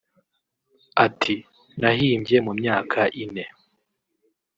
Ati 1.05 1.35
“Nayihimbye 1.79 2.37
mu 2.45 2.51
myaka 2.59 2.99
ine 3.23 3.45